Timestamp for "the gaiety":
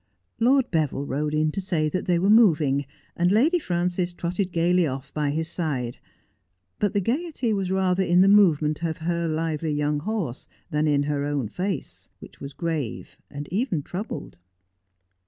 6.93-7.53